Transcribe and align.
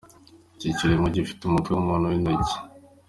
Iki 0.55 0.69
kiremwa 0.77 1.07
gifite 1.15 1.41
umutwe 1.43 1.69
w’ 1.71 1.79
umuntu 1.83 2.05
n’ 2.13 2.25
intoki. 2.31 2.55